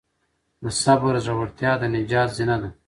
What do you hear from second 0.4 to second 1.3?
د صبر